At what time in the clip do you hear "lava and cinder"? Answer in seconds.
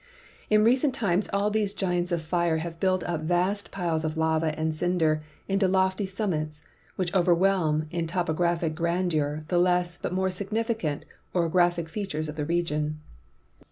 4.17-5.21